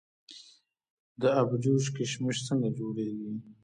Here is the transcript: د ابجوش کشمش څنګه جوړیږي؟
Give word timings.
د 1.21 1.23
ابجوش 1.41 1.85
کشمش 1.95 2.37
څنګه 2.47 2.69
جوړیږي؟ 2.77 3.31